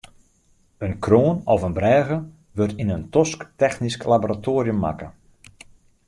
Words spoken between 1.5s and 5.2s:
of in brêge wurdt yn in tosktechnysk laboratoarium makke.